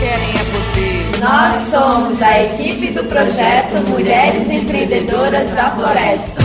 querem 0.00 0.30
é 0.30 0.44
poder. 0.44 1.20
Nós 1.20 1.68
somos 1.68 2.22
a 2.22 2.42
equipe 2.42 2.90
do 2.92 3.04
projeto 3.04 3.86
Mulheres 3.86 4.48
Empreendedoras 4.48 5.50
da 5.50 5.70
Floresta. 5.72 6.40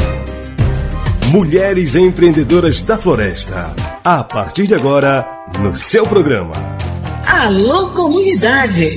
Mulheres 1.32 1.96
Empreendedoras 1.96 2.82
da 2.82 2.98
Floresta. 2.98 3.74
A 4.04 4.24
partir 4.26 4.68
de 4.68 4.76
agora, 4.76 5.26
no 5.60 5.74
seu 5.74 6.06
programa. 6.06 6.52
Alô, 7.26 7.92
comunidade! 7.92 8.90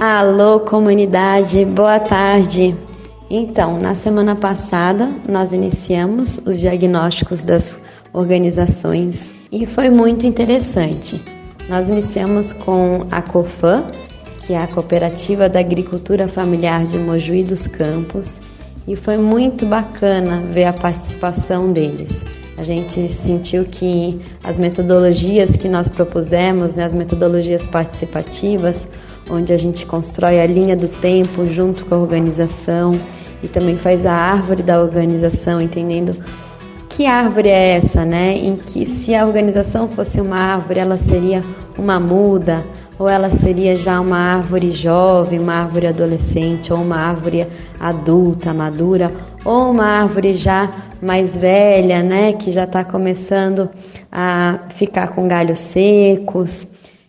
Alô, 0.00 0.60
comunidade, 0.60 1.64
boa 1.64 1.98
tarde. 1.98 2.76
Então, 3.28 3.80
na 3.80 3.96
semana 3.96 4.36
passada, 4.36 5.12
nós 5.28 5.50
iniciamos 5.50 6.40
os 6.46 6.60
diagnósticos 6.60 7.44
das 7.44 7.76
organizações 8.12 9.28
e 9.50 9.66
foi 9.66 9.90
muito 9.90 10.26
interessante. 10.26 11.20
Nós 11.68 11.88
iniciamos 11.88 12.52
com 12.52 13.06
a 13.10 13.20
COFAM, 13.22 13.84
que 14.46 14.52
é 14.52 14.58
a 14.58 14.66
Cooperativa 14.66 15.48
da 15.48 15.58
Agricultura 15.58 16.28
Familiar 16.28 16.84
de 16.84 16.98
Mojuí 16.98 17.42
dos 17.42 17.66
Campos, 17.66 18.38
e 18.86 18.94
foi 18.94 19.16
muito 19.16 19.66
bacana 19.66 20.40
ver 20.52 20.64
a 20.64 20.72
participação 20.72 21.72
deles. 21.72 22.24
A 22.56 22.62
gente 22.62 23.08
sentiu 23.12 23.64
que 23.64 24.20
as 24.42 24.58
metodologias 24.58 25.56
que 25.56 25.68
nós 25.68 25.88
propusemos, 25.88 26.76
né, 26.76 26.84
as 26.84 26.94
metodologias 26.94 27.66
participativas, 27.66 28.88
onde 29.28 29.52
a 29.52 29.58
gente 29.58 29.84
constrói 29.84 30.40
a 30.40 30.46
linha 30.46 30.76
do 30.76 30.88
tempo 30.88 31.44
junto 31.46 31.84
com 31.84 31.96
a 31.96 31.98
organização 31.98 32.98
e 33.42 33.48
também 33.48 33.76
faz 33.76 34.06
a 34.06 34.12
árvore 34.12 34.62
da 34.62 34.80
organização, 34.80 35.60
entendendo 35.60 36.16
que 36.96 37.04
árvore 37.04 37.50
é 37.50 37.76
essa, 37.76 38.06
né? 38.06 38.38
Em 38.38 38.56
que 38.56 38.86
se 38.86 39.14
a 39.14 39.26
organização 39.26 39.86
fosse 39.86 40.18
uma 40.18 40.38
árvore, 40.38 40.80
ela 40.80 40.96
seria 40.96 41.42
uma 41.78 42.00
muda, 42.00 42.64
ou 42.98 43.06
ela 43.06 43.30
seria 43.30 43.74
já 43.74 44.00
uma 44.00 44.16
árvore 44.16 44.72
jovem, 44.72 45.38
uma 45.38 45.56
árvore 45.56 45.88
adolescente, 45.88 46.72
ou 46.72 46.78
uma 46.78 46.96
árvore 46.96 47.46
adulta, 47.78 48.54
madura, 48.54 49.12
ou 49.44 49.72
uma 49.72 49.84
árvore 49.84 50.32
já 50.32 50.72
mais 51.02 51.36
velha, 51.36 52.02
né? 52.02 52.32
Que 52.32 52.50
já 52.50 52.64
está 52.64 52.82
começando 52.82 53.68
a 54.10 54.60
ficar 54.76 55.08
com 55.08 55.28
galhos 55.28 55.58
secos. 55.58 56.66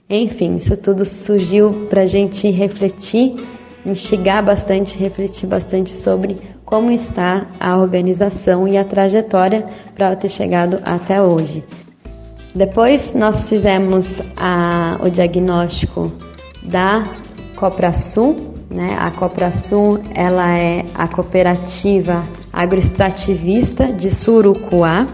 Enfim, 0.10 0.58
isso 0.58 0.76
tudo 0.76 1.06
surgiu 1.06 1.88
para 1.90 2.02
a 2.02 2.06
gente 2.06 2.50
refletir, 2.50 3.38
instigar 3.86 4.44
bastante, 4.44 4.98
refletir 4.98 5.48
bastante 5.48 5.92
sobre 5.92 6.57
como 6.68 6.92
está 6.92 7.48
a 7.62 7.78
organização 7.78 8.68
e 8.68 8.78
a 8.78 8.84
trajetória 8.84 9.66
para 9.96 10.08
ela 10.08 10.16
ter 10.18 10.28
chegado 10.28 10.82
até 10.84 11.22
hoje. 11.22 11.64
Depois 12.54 13.14
nós 13.14 13.48
fizemos 13.48 14.22
a, 14.36 15.00
o 15.02 15.10
diagnóstico 15.10 16.12
da 16.64 17.06
Coprasul, 17.56 18.54
né? 18.70 18.98
A 19.00 19.10
Coprasul 19.12 20.02
ela 20.14 20.60
é 20.60 20.84
a 20.94 21.08
cooperativa 21.08 22.28
agroextrativista 22.52 23.88
de 23.94 24.14
Surucuá. 24.14 25.08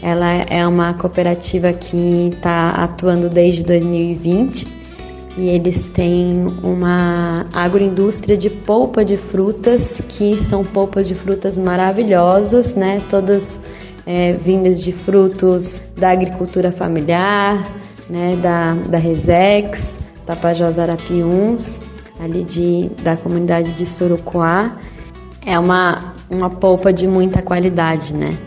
Ela 0.00 0.32
é 0.32 0.64
uma 0.64 0.94
cooperativa 0.94 1.72
que 1.72 2.30
está 2.32 2.70
atuando 2.70 3.28
desde 3.28 3.64
2020 3.64 4.83
e 5.36 5.48
eles 5.48 5.88
têm 5.88 6.46
uma 6.62 7.46
agroindústria 7.52 8.36
de 8.36 8.48
polpa 8.48 9.04
de 9.04 9.16
frutas, 9.16 10.00
que 10.08 10.40
são 10.40 10.64
polpas 10.64 11.08
de 11.08 11.14
frutas 11.14 11.58
maravilhosas, 11.58 12.74
né? 12.76 13.02
Todas 13.10 13.58
é, 14.06 14.32
vindas 14.32 14.80
de 14.80 14.92
frutos 14.92 15.82
da 15.96 16.10
agricultura 16.10 16.70
familiar, 16.70 17.68
né? 18.08 18.36
Da, 18.36 18.74
da 18.74 18.98
Resex, 18.98 19.98
Tapajós 20.24 20.78
Arapiuns, 20.78 21.80
ali 22.20 22.44
de, 22.44 22.90
da 23.02 23.16
comunidade 23.16 23.72
de 23.72 23.86
Surucuá. 23.86 24.76
É 25.44 25.58
uma, 25.58 26.14
uma 26.30 26.48
polpa 26.48 26.92
de 26.92 27.08
muita 27.08 27.42
qualidade, 27.42 28.14
né? 28.14 28.38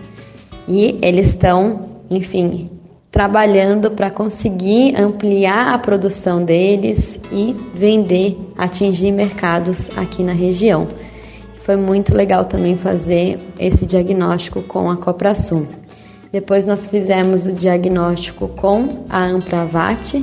E 0.69 0.97
eles 1.01 1.29
estão, 1.29 1.89
enfim, 2.09 2.69
trabalhando 3.11 3.91
para 3.91 4.11
conseguir 4.11 4.95
ampliar 4.95 5.73
a 5.73 5.77
produção 5.77 6.43
deles 6.43 7.19
e 7.31 7.55
vender, 7.73 8.37
atingir 8.57 9.11
mercados 9.11 9.89
aqui 9.95 10.23
na 10.23 10.33
região. 10.33 10.87
Foi 11.63 11.75
muito 11.75 12.15
legal 12.15 12.45
também 12.45 12.77
fazer 12.77 13.39
esse 13.59 13.85
diagnóstico 13.85 14.61
com 14.61 14.89
a 14.89 14.97
Coprasul. 14.97 15.67
Depois 16.31 16.65
nós 16.65 16.87
fizemos 16.87 17.45
o 17.45 17.53
diagnóstico 17.53 18.47
com 18.49 19.05
a 19.09 19.25
Ampravat, 19.25 20.21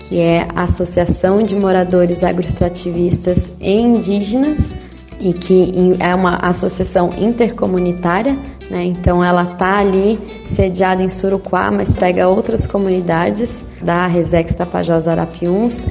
que 0.00 0.18
é 0.18 0.46
a 0.54 0.62
Associação 0.62 1.42
de 1.42 1.56
Moradores 1.56 2.22
Agroextrativistas 2.22 3.50
e 3.60 3.72
Indígenas 3.72 4.74
e 5.20 5.32
que 5.32 5.72
é 6.00 6.14
uma 6.14 6.36
associação 6.36 7.10
intercomunitária 7.18 8.36
né? 8.70 8.84
Então 8.84 9.22
ela 9.22 9.44
tá 9.44 9.78
ali 9.78 10.18
sediada 10.48 11.02
em 11.02 11.08
Suruquá, 11.08 11.70
mas 11.70 11.94
pega 11.94 12.28
outras 12.28 12.66
comunidades 12.66 13.64
da 13.82 14.06
Resex 14.06 14.54
Tapajós 14.54 15.08
Arapiuns, 15.08 15.86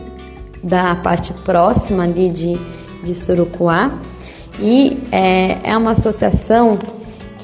da 0.63 0.95
parte 0.95 1.33
próxima 1.33 2.03
ali 2.03 2.29
de, 2.29 2.57
de 3.03 3.15
Surucuá. 3.15 3.91
E 4.59 4.97
é, 5.11 5.71
é 5.71 5.77
uma 5.77 5.91
associação 5.91 6.77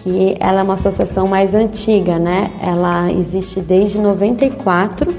que 0.03 0.35
ela 0.39 0.59
é 0.59 0.63
uma 0.63 0.73
associação 0.73 1.27
mais 1.27 1.53
antiga, 1.53 2.19
né? 2.19 2.51
Ela 2.61 3.11
existe 3.11 3.61
desde 3.61 3.99
94, 3.99 5.13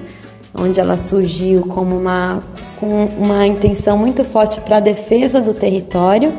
onde 0.54 0.78
ela 0.78 0.98
surgiu 0.98 1.62
como 1.62 1.96
uma, 1.96 2.42
com 2.78 3.06
uma 3.06 3.46
intenção 3.46 3.96
muito 3.96 4.24
forte 4.24 4.60
para 4.60 4.76
a 4.76 4.80
defesa 4.80 5.40
do 5.40 5.54
território 5.54 6.36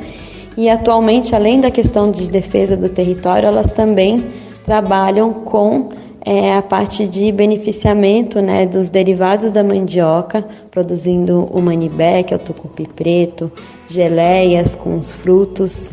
e 0.57 0.69
atualmente, 0.69 1.35
além 1.35 1.59
da 1.59 1.69
questão 1.69 2.11
de 2.11 2.29
defesa 2.29 2.77
do 2.77 2.87
território, 2.87 3.47
elas 3.47 3.71
também 3.71 4.23
trabalham 4.65 5.33
com 5.33 5.89
é, 6.25 6.55
a 6.55 6.61
parte 6.61 7.05
de 7.05 7.31
beneficiamento 7.31 8.41
né, 8.41 8.65
dos 8.65 8.89
derivados 8.89 9.51
da 9.51 9.63
mandioca, 9.63 10.43
produzindo 10.71 11.47
o 11.51 11.61
manibé, 11.61 12.23
que 12.23 12.33
é 12.33 12.37
o 12.37 12.39
tucupi 12.39 12.87
preto, 12.87 13.51
geleias 13.87 14.75
com 14.75 14.97
os 14.97 15.13
frutos. 15.13 15.91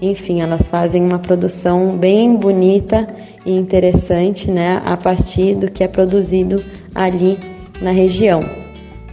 Enfim, 0.00 0.40
elas 0.40 0.68
fazem 0.68 1.02
uma 1.02 1.18
produção 1.18 1.96
bem 1.96 2.36
bonita 2.36 3.06
e 3.44 3.52
interessante 3.52 4.50
né, 4.50 4.80
a 4.84 4.96
partir 4.96 5.54
do 5.54 5.70
que 5.70 5.84
é 5.84 5.88
produzido 5.88 6.62
ali 6.94 7.38
na 7.82 7.90
região. 7.90 8.40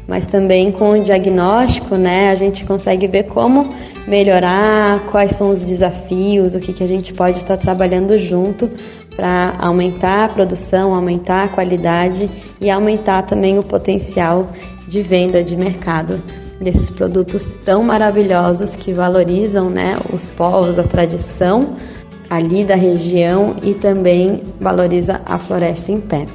Mas 0.07 0.27
também 0.27 0.71
com 0.71 0.91
o 0.91 1.01
diagnóstico, 1.01 1.95
né, 1.95 2.29
a 2.29 2.35
gente 2.35 2.65
consegue 2.65 3.07
ver 3.07 3.23
como 3.23 3.67
melhorar, 4.07 4.99
quais 5.11 5.31
são 5.31 5.51
os 5.51 5.63
desafios, 5.63 6.55
o 6.55 6.59
que, 6.59 6.73
que 6.73 6.83
a 6.83 6.87
gente 6.87 7.13
pode 7.13 7.37
estar 7.37 7.57
trabalhando 7.57 8.17
junto 8.17 8.69
para 9.15 9.53
aumentar 9.59 10.25
a 10.25 10.27
produção, 10.27 10.93
aumentar 10.93 11.43
a 11.43 11.47
qualidade 11.47 12.29
e 12.59 12.69
aumentar 12.69 13.23
também 13.23 13.57
o 13.57 13.63
potencial 13.63 14.49
de 14.87 15.01
venda 15.01 15.43
de 15.43 15.55
mercado 15.55 16.21
desses 16.59 16.89
produtos 16.89 17.51
tão 17.65 17.83
maravilhosos 17.83 18.75
que 18.75 18.93
valorizam 18.93 19.69
né, 19.69 19.95
os 20.11 20.29
povos, 20.29 20.79
a 20.79 20.83
tradição 20.83 21.75
ali 22.29 22.63
da 22.63 22.75
região 22.75 23.55
e 23.61 23.73
também 23.73 24.41
valoriza 24.59 25.21
a 25.25 25.37
floresta 25.37 25.91
em 25.91 25.99
pé. 25.99 26.25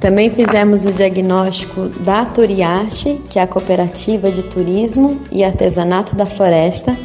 Também 0.00 0.30
fizemos 0.30 0.86
o 0.86 0.92
diagnóstico 0.92 1.90
da 2.00 2.24
Turiarte, 2.24 3.20
que 3.28 3.38
é 3.38 3.42
a 3.42 3.46
cooperativa 3.46 4.32
de 4.32 4.42
turismo 4.42 5.20
e 5.30 5.44
artesanato 5.44 6.16
da 6.16 6.24
floresta, 6.24 6.96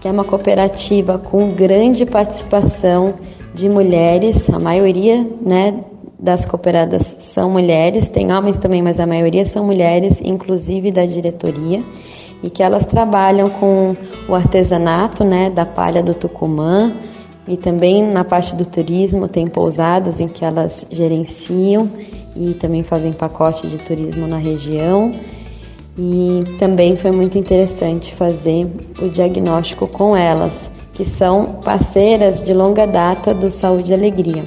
que 0.00 0.08
é 0.08 0.10
uma 0.10 0.24
cooperativa 0.24 1.18
com 1.18 1.50
grande 1.50 2.06
participação 2.06 3.16
de 3.54 3.68
mulheres, 3.68 4.48
a 4.48 4.58
maioria 4.58 5.28
né, 5.42 5.84
das 6.18 6.46
cooperadas 6.46 7.16
são 7.18 7.50
mulheres, 7.50 8.08
tem 8.08 8.32
homens 8.32 8.56
também, 8.56 8.82
mas 8.82 8.98
a 8.98 9.06
maioria 9.06 9.44
são 9.44 9.66
mulheres, 9.66 10.18
inclusive 10.24 10.90
da 10.90 11.04
diretoria, 11.04 11.82
e 12.42 12.48
que 12.48 12.62
elas 12.62 12.86
trabalham 12.86 13.50
com 13.50 13.94
o 14.26 14.34
artesanato 14.34 15.22
né, 15.22 15.50
da 15.50 15.66
palha 15.66 16.02
do 16.02 16.14
Tucumã, 16.14 16.94
e 17.46 17.56
também 17.56 18.02
na 18.02 18.24
parte 18.24 18.54
do 18.54 18.64
turismo 18.64 19.26
tem 19.26 19.46
pousadas 19.46 20.20
em 20.20 20.28
que 20.28 20.44
elas 20.44 20.86
gerenciam 20.90 21.90
e 22.38 22.54
também 22.54 22.84
fazem 22.84 23.12
pacote 23.12 23.66
de 23.66 23.78
turismo 23.78 24.26
na 24.26 24.38
região. 24.38 25.10
E 25.98 26.44
também 26.58 26.94
foi 26.94 27.10
muito 27.10 27.36
interessante 27.36 28.14
fazer 28.14 28.70
o 29.02 29.08
diagnóstico 29.08 29.88
com 29.88 30.16
elas, 30.16 30.70
que 30.94 31.04
são 31.04 31.60
parceiras 31.64 32.40
de 32.40 32.54
longa 32.54 32.86
data 32.86 33.34
do 33.34 33.50
Saúde 33.50 33.90
e 33.90 33.94
Alegria. 33.94 34.44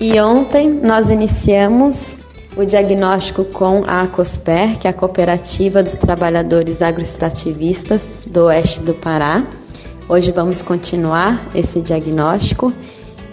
E 0.00 0.18
ontem 0.18 0.70
nós 0.70 1.10
iniciamos 1.10 2.16
o 2.56 2.64
diagnóstico 2.64 3.44
com 3.44 3.82
a 3.86 4.02
ACOSPER, 4.02 4.78
que 4.78 4.86
é 4.86 4.90
a 4.90 4.94
Cooperativa 4.94 5.82
dos 5.82 5.96
Trabalhadores 5.96 6.80
Agroextrativistas 6.80 8.20
do 8.26 8.46
Oeste 8.46 8.80
do 8.80 8.94
Pará. 8.94 9.46
Hoje 10.08 10.30
vamos 10.32 10.62
continuar 10.62 11.48
esse 11.54 11.80
diagnóstico 11.80 12.72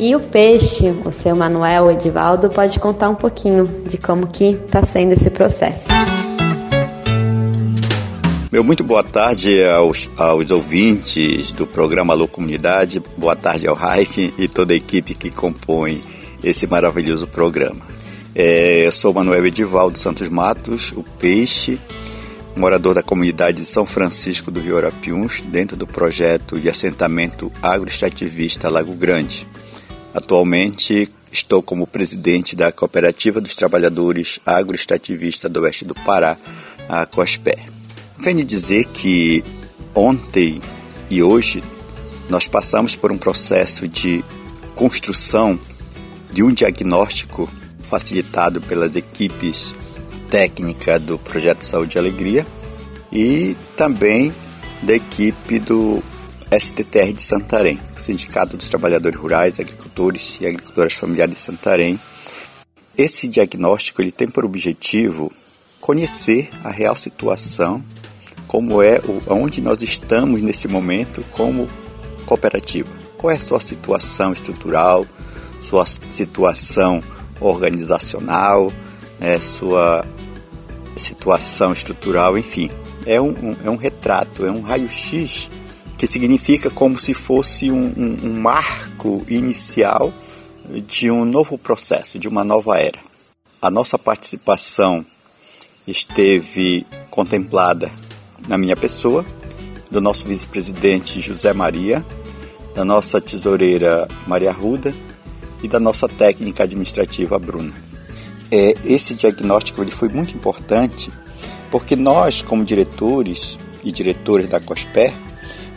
E 0.01 0.15
o 0.15 0.19
peixe, 0.19 0.89
o 1.05 1.11
seu 1.11 1.35
Manuel 1.35 1.91
Edivaldo, 1.91 2.49
pode 2.49 2.79
contar 2.79 3.07
um 3.07 3.13
pouquinho 3.13 3.67
de 3.87 3.99
como 3.99 4.25
que 4.25 4.45
está 4.45 4.83
sendo 4.83 5.13
esse 5.13 5.29
processo. 5.29 5.89
Meu 8.51 8.63
muito 8.63 8.83
boa 8.83 9.03
tarde 9.03 9.63
aos, 9.63 10.09
aos 10.17 10.49
ouvintes 10.49 11.51
do 11.51 11.67
programa 11.67 12.13
Alô 12.13 12.27
Comunidade, 12.27 12.99
boa 13.15 13.35
tarde 13.35 13.67
ao 13.67 13.75
Raik 13.75 14.33
e 14.39 14.47
toda 14.47 14.73
a 14.73 14.75
equipe 14.75 15.13
que 15.13 15.29
compõe 15.29 16.01
esse 16.43 16.65
maravilhoso 16.65 17.27
programa. 17.27 17.85
É, 18.33 18.87
eu 18.87 18.91
sou 18.91 19.13
Manuel 19.13 19.45
Edivaldo 19.45 19.99
Santos 19.99 20.29
Matos, 20.29 20.91
o 20.93 21.03
Peixe, 21.03 21.79
morador 22.55 22.95
da 22.95 23.03
comunidade 23.03 23.61
de 23.61 23.67
São 23.67 23.85
Francisco 23.85 24.49
do 24.49 24.59
Rio 24.59 24.77
Arapiuns, 24.77 25.41
dentro 25.41 25.77
do 25.77 25.85
projeto 25.85 26.59
de 26.59 26.67
assentamento 26.67 27.51
agroextrativista 27.61 28.67
Lago 28.67 28.95
Grande. 28.95 29.45
Atualmente 30.13 31.09
estou 31.31 31.63
como 31.63 31.87
presidente 31.87 32.55
da 32.55 32.71
Cooperativa 32.71 33.39
dos 33.39 33.55
Trabalhadores 33.55 34.39
Agroextrativista 34.45 35.47
do 35.47 35.61
Oeste 35.61 35.85
do 35.85 35.95
Pará, 35.95 36.37
a 36.89 37.05
COSPE. 37.05 37.57
Venho 38.19 38.43
dizer 38.43 38.85
que 38.85 39.43
ontem 39.95 40.61
e 41.09 41.23
hoje 41.23 41.63
nós 42.29 42.47
passamos 42.47 42.95
por 42.95 43.11
um 43.11 43.17
processo 43.17 43.87
de 43.87 44.23
construção 44.75 45.59
de 46.31 46.43
um 46.43 46.53
diagnóstico 46.53 47.49
facilitado 47.83 48.61
pelas 48.61 48.95
equipes 48.95 49.73
técnicas 50.29 51.01
do 51.01 51.17
Projeto 51.17 51.63
Saúde 51.63 51.97
e 51.97 51.99
Alegria 51.99 52.45
e 53.11 53.55
também 53.75 54.33
da 54.81 54.93
equipe 54.93 55.59
do 55.59 56.01
STTR 56.59 57.13
de 57.13 57.21
Santarém, 57.21 57.79
Sindicato 57.97 58.57
dos 58.57 58.67
Trabalhadores 58.67 59.17
Rurais, 59.17 59.59
Agricultores 59.59 60.37
e 60.41 60.45
Agricultoras 60.45 60.93
Familiares 60.93 61.35
de 61.35 61.39
Santarém. 61.39 61.99
Esse 62.97 63.27
diagnóstico 63.27 64.01
ele 64.01 64.11
tem 64.11 64.27
por 64.27 64.43
objetivo 64.43 65.31
conhecer 65.79 66.49
a 66.63 66.69
real 66.69 66.95
situação 66.95 67.83
como 68.47 68.83
é 68.83 69.01
onde 69.27 69.61
nós 69.61 69.81
estamos 69.81 70.41
nesse 70.41 70.67
momento 70.67 71.23
como 71.31 71.69
cooperativa. 72.25 72.89
Qual 73.17 73.31
é 73.31 73.37
a 73.37 73.39
sua 73.39 73.61
situação 73.61 74.33
estrutural, 74.33 75.05
sua 75.61 75.85
situação 75.85 77.01
organizacional, 77.39 78.73
né, 79.19 79.39
sua 79.39 80.05
situação 80.97 81.71
estrutural, 81.71 82.37
enfim. 82.37 82.69
É 83.05 83.21
um, 83.21 83.29
um 83.29 83.55
é 83.63 83.69
um 83.69 83.77
retrato, 83.77 84.45
é 84.45 84.51
um 84.51 84.61
raio-x 84.61 85.49
que 86.01 86.07
significa 86.07 86.71
como 86.71 86.97
se 86.97 87.13
fosse 87.13 87.69
um, 87.69 87.93
um, 87.95 88.19
um 88.23 88.41
marco 88.41 89.23
inicial 89.29 90.11
de 90.87 91.11
um 91.11 91.23
novo 91.23 91.59
processo, 91.59 92.17
de 92.17 92.27
uma 92.27 92.43
nova 92.43 92.79
era. 92.79 92.97
A 93.61 93.69
nossa 93.69 93.99
participação 93.99 95.05
esteve 95.85 96.87
contemplada 97.11 97.91
na 98.47 98.57
minha 98.57 98.75
pessoa, 98.75 99.23
do 99.91 100.01
nosso 100.01 100.27
vice-presidente 100.27 101.21
José 101.21 101.53
Maria, 101.53 102.03
da 102.73 102.83
nossa 102.83 103.21
tesoureira 103.21 104.07
Maria 104.25 104.51
Ruda 104.51 104.95
e 105.61 105.67
da 105.67 105.79
nossa 105.79 106.09
técnica 106.09 106.63
administrativa 106.63 107.37
Bruna. 107.37 107.75
É, 108.49 108.73
esse 108.85 109.13
diagnóstico 109.13 109.83
ele 109.83 109.91
foi 109.91 110.09
muito 110.09 110.33
importante 110.33 111.11
porque 111.69 111.95
nós, 111.95 112.41
como 112.41 112.65
diretores 112.65 113.59
e 113.83 113.91
diretores 113.91 114.49
da 114.49 114.59
COSPER, 114.59 115.13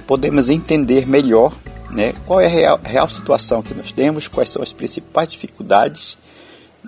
podemos 0.07 0.51
entender 0.51 1.07
melhor 1.07 1.53
né, 1.91 2.13
qual 2.27 2.41
é 2.41 2.47
a 2.47 2.49
real, 2.49 2.81
real, 2.85 3.09
situação 3.09 3.63
que 3.63 3.75
nós 3.75 3.93
temos, 3.93 4.29
quais 4.29 4.49
são 4.49 4.63
as 4.63 4.73
principais 4.73 5.31
dificuldades 5.31 6.17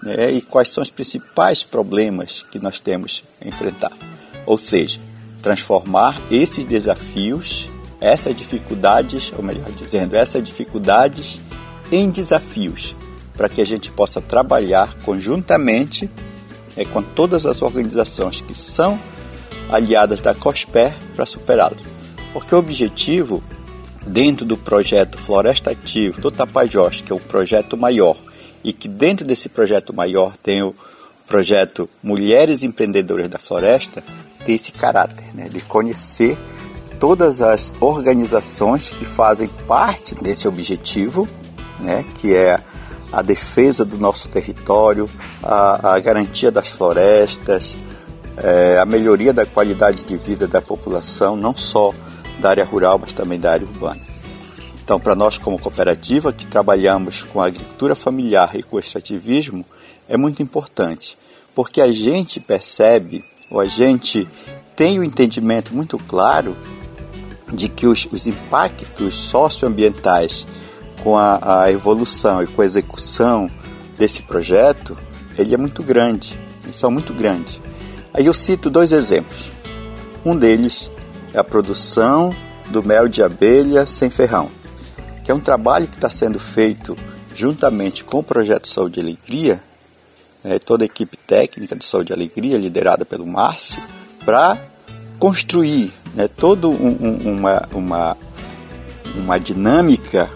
né, 0.03 0.33
e 0.33 0.43
quais 0.43 0.69
são 0.69 0.83
os 0.83 0.91
principais 0.91 1.63
problemas 1.63 2.45
que 2.51 2.59
nós 2.59 2.81
temos 2.81 3.23
a 3.41 3.49
enfrentar. 3.49 3.93
Ou 4.45 4.59
seja, 4.59 5.01
transformar 5.43 6.21
esses 6.31 6.65
desafios, 6.65 7.69
essas 8.01 8.35
dificuldades, 8.35 9.33
ou 9.37 9.43
melhor 9.43 9.71
dizendo, 9.73 10.15
essas 10.15 10.43
dificuldades 10.43 11.41
em 11.91 12.11
desafios, 12.11 12.95
para 13.37 13.49
que 13.49 13.61
a 13.61 13.67
gente 13.67 13.91
possa 13.91 14.21
trabalhar 14.21 14.95
conjuntamente 15.05 16.11
é, 16.77 16.85
com 16.85 17.03
todas 17.03 17.47
as 17.47 17.63
organizações 17.63 18.41
que 18.41 18.55
são 18.55 18.99
aliadas 19.69 20.21
da 20.21 20.35
COSPER 20.35 20.95
para 21.15 21.27
superá-los. 21.27 21.96
Porque 22.37 22.55
o 22.55 22.59
objetivo, 22.59 23.43
dentro 24.07 24.45
do 24.45 24.59
projeto 24.59 25.17
Floresta 25.17 25.71
Ativo 25.71 26.21
do 26.21 26.31
Tapajós, 26.31 27.01
que 27.01 27.11
é 27.11 27.15
o 27.15 27.19
projeto 27.19 27.79
maior, 27.79 28.15
e 28.63 28.75
que 28.75 28.89
dentro 28.89 29.25
desse 29.25 29.49
projeto 29.49 29.95
maior 29.95 30.37
tem 30.43 30.63
o 30.63 30.75
projeto 31.27 31.89
Mulheres 32.03 32.63
Empreendedoras 32.63 33.31
da 33.31 33.39
Floresta, 33.39 34.05
ter 34.45 34.53
esse 34.53 34.71
caráter, 34.71 35.35
né, 35.35 35.49
de 35.49 35.63
conhecer 35.63 36.37
todas 37.01 37.41
as 37.41 37.73
organizações 37.81 38.91
que 38.91 39.07
fazem 39.07 39.49
parte 39.67 40.15
desse 40.17 40.47
objetivo, 40.47 41.27
né, 41.81 42.05
que 42.17 42.35
é 42.35 42.61
a 43.11 43.23
defesa 43.23 43.83
do 43.83 43.97
nosso 43.97 44.29
território, 44.29 45.09
a, 45.43 45.95
a 45.95 46.01
garantia 46.01 46.51
das 46.51 46.69
florestas, 46.69 47.75
é, 48.37 48.77
a 48.79 48.85
melhoria 48.85 49.33
da 49.33 49.47
qualidade 49.47 50.05
de 50.05 50.19
vida 50.19 50.47
da 50.47 50.61
população, 50.61 51.35
não 51.35 51.57
só 51.57 51.95
da 52.39 52.51
área 52.51 52.65
rural, 52.65 52.99
mas 52.99 53.13
também 53.13 53.39
da 53.39 53.53
área 53.53 53.67
urbana. 53.67 54.01
Então, 54.83 55.01
para 55.01 55.15
nós, 55.15 55.37
como 55.37 55.59
cooperativa 55.59 56.33
que 56.33 56.47
trabalhamos 56.47 57.25
com 57.25 57.41
a 57.41 57.47
agricultura 57.47 57.97
familiar 57.97 58.55
e 58.55 58.63
com 58.63 58.77
o 58.77 58.81
extrativismo, 58.81 59.65
é 60.09 60.17
muito 60.17 60.43
importante, 60.43 61.19
porque 61.55 61.81
a 61.81 61.91
gente 61.91 62.39
percebe 62.39 63.25
ou 63.51 63.59
a 63.59 63.67
gente 63.67 64.29
tem 64.77 64.99
o 64.99 65.03
um 65.03 65.05
entendimento 65.05 65.75
muito 65.75 65.99
claro 65.99 66.57
de 67.53 67.69
que 67.69 67.87
os, 67.87 68.07
os 68.13 68.27
impactos 68.27 69.15
socioambientais 69.15 70.47
com 71.03 71.17
a, 71.17 71.63
a, 71.63 71.73
evolução 71.73 72.43
e 72.43 72.47
com 72.47 72.63
a 72.63 72.67
execução 72.67 73.51
desse 73.97 74.23
projeto, 74.23 74.97
ele 75.39 75.55
é 75.55 75.57
muito 75.57 75.83
grande, 75.83 76.37
são 76.73 76.91
muito 76.91 77.13
grandes. 77.13 77.61
Aí 78.13 78.27
eu 78.27 78.35
cito 78.35 78.69
dois 78.69 78.93
exemplos. 78.93 79.51
Um 80.25 80.37
deles 80.37 80.91
é 81.37 81.39
a 81.39 81.45
produção 81.45 82.35
do 82.71 82.83
mel 82.83 83.09
de 83.09 83.23
abelha 83.23 83.85
sem 83.85 84.09
ferrão, 84.09 84.51
que 85.23 85.31
é 85.31 85.35
um 85.35 85.41
trabalho 85.41 85.87
que 85.87 85.97
está 85.97 86.09
sendo 86.09 86.41
feito 86.41 86.97
juntamente 87.35 88.03
com 88.03 88.21
o 88.21 88.23
Projeto 88.23 88.67
Saúde 88.67 88.99
e 88.99 89.03
Alegria, 89.03 89.63
é, 90.43 90.59
toda 90.59 90.83
a 90.83 90.87
equipe 90.87 91.15
técnica 91.19 91.77
de 91.77 91.85
Saúde 91.85 92.11
e 92.11 92.15
Alegria, 92.15 92.57
liderada 92.57 93.05
pelo 93.05 93.27
Márcio, 93.27 93.83
para 94.25 94.59
construir 95.19 95.93
né, 96.15 96.27
toda 96.27 96.69
um, 96.69 96.73
um, 96.73 97.33
uma, 97.35 97.69
uma, 97.75 98.17
uma 99.15 99.39
dinâmica 99.39 100.31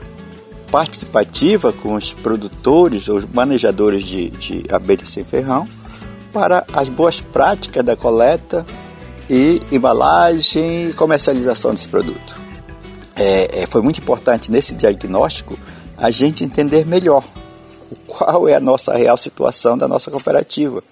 participativa 0.71 1.73
com 1.73 1.95
os 1.95 2.13
produtores 2.13 3.09
os 3.09 3.25
manejadores 3.25 4.05
de, 4.05 4.29
de 4.29 4.63
abelha 4.71 5.07
sem 5.07 5.25
ferrão 5.25 5.67
para 6.31 6.65
as 6.75 6.89
boas 6.91 7.21
práticas 7.21 7.83
da 7.85 7.97
coleta 7.97 8.67
e 9.31 9.61
embalagem 9.71 10.89
e 10.89 10.93
comercialização 10.93 11.73
desse 11.73 11.87
produto. 11.87 12.35
É, 13.15 13.63
é, 13.63 13.67
foi 13.67 13.81
muito 13.81 14.01
importante 14.01 14.51
nesse 14.51 14.75
diagnóstico 14.75 15.57
a 15.97 16.11
gente 16.11 16.43
entender 16.43 16.85
melhor 16.85 17.23
qual 18.09 18.49
é 18.49 18.57
a 18.57 18.61
nossa 18.61 18.93
real 18.93 19.17
situação 19.17 19.79
da 19.79 19.87
nossa 19.87 20.11
cooperativa. 20.11 20.83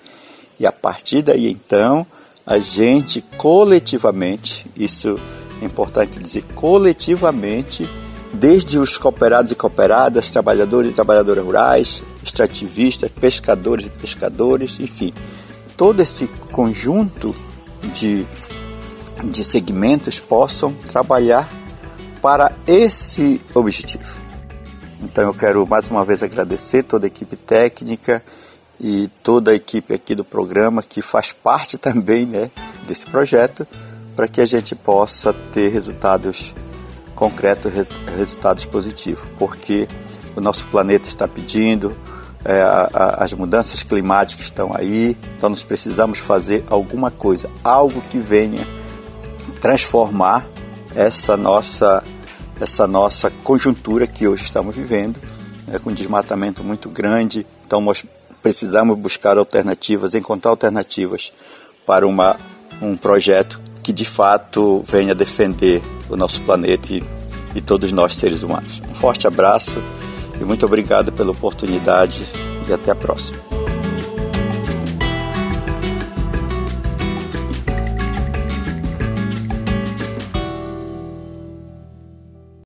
E 0.61 0.65
a 0.65 0.71
partir 0.71 1.23
daí, 1.23 1.51
então, 1.51 2.07
a 2.47 2.59
gente 2.59 3.21
coletivamente, 3.37 4.67
isso 4.77 5.19
é 5.61 5.65
importante 5.65 6.21
dizer, 6.21 6.45
coletivamente, 6.55 7.89
desde 8.33 8.79
os 8.79 8.97
cooperados 8.97 9.51
e 9.51 9.57
cooperadas, 9.57 10.31
trabalhadores 10.31 10.93
e 10.93 10.95
trabalhadoras 10.95 11.45
rurais, 11.45 12.03
extrativistas, 12.23 13.11
pescadores 13.11 13.87
e 13.87 13.91
pescadores, 13.91 14.79
enfim, 14.79 15.13
todo 15.77 16.01
esse 16.01 16.29
conjunto 16.53 17.35
de, 17.93 18.27
de 19.25 19.45
segmentos 19.45 20.19
possam 20.19 20.73
trabalhar 20.91 21.49
para 22.21 22.53
esse 22.67 23.41
objetivo. 23.55 24.17
Então 25.03 25.25
eu 25.25 25.35
quero 25.35 25.67
mais 25.67 25.89
uma 25.91 26.05
vez 26.05 26.23
agradecer 26.23 26.83
toda 26.83 27.07
a 27.07 27.09
equipe 27.09 27.37
técnica 27.37 28.23
e 28.81 29.09
toda 29.23 29.51
a 29.53 29.55
equipe 29.55 29.95
aqui 29.95 30.15
do 30.15 30.25
programa 30.25 30.83
que 30.83 31.01
faz 31.01 31.33
parte 31.33 31.79
também 31.79 32.27
né, 32.27 32.51
desse 32.87 33.07
projeto 33.07 33.67
para 34.17 34.27
que 34.27 34.41
a 34.41 34.47
gente 34.47 34.75
possa 34.75 35.33
ter 35.33 35.69
resultados 35.69 36.53
concretos, 37.15 37.73
resultados 38.17 38.65
positivos, 38.65 39.23
porque 39.39 39.89
o 40.35 40.41
nosso 40.41 40.67
planeta 40.67 41.09
está 41.09 41.27
pedindo, 41.27 41.97
é, 42.45 42.61
a, 42.61 43.17
as 43.19 43.33
mudanças 43.33 43.83
climáticas 43.83 44.47
estão 44.47 44.75
aí, 44.75 45.17
então 45.37 45.51
nós 45.51 45.63
precisamos 45.63 46.19
fazer 46.19 46.65
alguma 46.69 47.11
coisa, 47.11 47.51
algo 47.63 48.01
que 48.03 48.19
venha 48.19 48.67
transformar 49.61 50.47
essa 50.95 51.37
nossa 51.37 52.03
essa 52.61 52.87
nossa 52.89 53.31
conjuntura 53.45 54.07
que 54.07 54.27
hoje 54.27 54.43
estamos 54.43 54.75
vivendo 54.75 55.17
né, 55.67 55.79
com 55.79 55.93
desmatamento 55.93 56.65
muito 56.65 56.89
grande. 56.89 57.47
Então 57.67 57.81
nós 57.81 58.05
precisamos 58.43 58.99
buscar 58.99 59.39
alternativas, 59.39 60.15
encontrar 60.15 60.51
alternativas 60.51 61.33
para 61.87 62.07
uma, 62.07 62.37
um 62.81 62.97
projeto 62.97 63.61
que 63.83 63.93
de 63.93 64.05
fato 64.05 64.85
venha 64.87 65.15
defender 65.15 65.83
o 66.09 66.17
nosso 66.17 66.41
planeta 66.43 66.93
e, 66.93 67.03
e 67.55 67.61
todos 67.61 67.93
nós 67.93 68.15
seres 68.15 68.43
humanos. 68.43 68.83
Um 68.91 68.95
forte 68.95 69.27
abraço 69.27 69.83
e 70.41 70.45
muito 70.45 70.65
obrigado 70.65 71.13
pela 71.13 71.31
oportunidade 71.31 72.27
e 72.69 72.73
até 72.73 72.91
a 72.91 72.97
próxima. 72.97 73.48